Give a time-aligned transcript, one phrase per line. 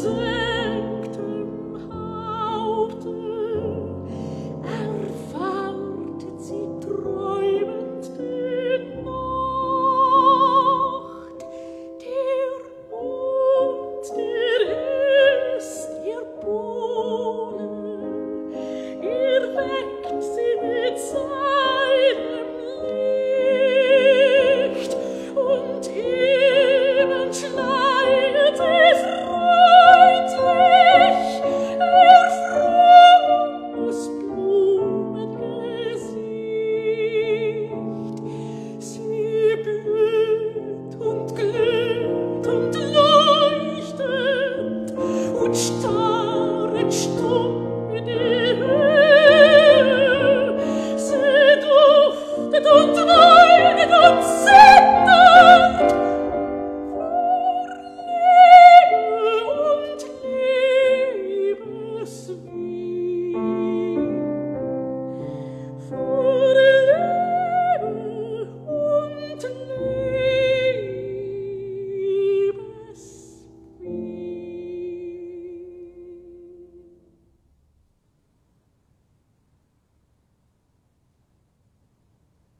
[0.00, 0.37] swear.
[45.58, 45.97] touched